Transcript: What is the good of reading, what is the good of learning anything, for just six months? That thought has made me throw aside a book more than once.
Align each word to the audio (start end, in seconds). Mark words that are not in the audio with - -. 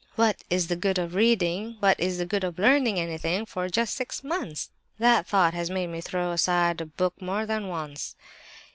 What 0.15 0.43
is 0.49 0.67
the 0.67 0.75
good 0.75 0.97
of 0.97 1.13
reading, 1.13 1.75
what 1.79 1.99
is 1.99 2.17
the 2.17 2.25
good 2.25 2.43
of 2.43 2.57
learning 2.57 2.99
anything, 2.99 3.45
for 3.45 3.69
just 3.69 3.93
six 3.93 4.23
months? 4.23 4.71
That 4.97 5.27
thought 5.27 5.53
has 5.53 5.69
made 5.69 5.91
me 5.91 6.01
throw 6.01 6.31
aside 6.31 6.81
a 6.81 6.87
book 6.87 7.21
more 7.21 7.45
than 7.45 7.67
once. 7.67 8.15